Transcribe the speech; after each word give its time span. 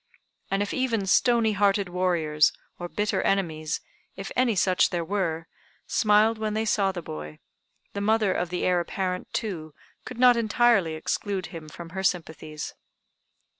And 0.49 0.63
if 0.63 0.73
even 0.73 1.05
stony 1.05 1.51
hearted 1.51 1.87
warriors, 1.87 2.51
or 2.79 2.89
bitter 2.89 3.21
enemies, 3.21 3.81
if 4.15 4.31
any 4.35 4.55
such 4.55 4.89
there 4.89 5.05
were, 5.05 5.45
smiled 5.85 6.39
when 6.39 6.55
they 6.55 6.65
saw 6.65 6.91
the 6.91 7.03
boy, 7.03 7.37
the 7.93 8.01
mother 8.01 8.33
of 8.33 8.49
the 8.49 8.63
heir 8.65 8.79
apparent, 8.79 9.31
too, 9.31 9.75
could 10.03 10.17
not 10.17 10.35
entirely 10.37 10.95
exclude 10.95 11.45
him 11.53 11.69
from 11.69 11.89
her 11.89 12.01
sympathies. 12.01 12.73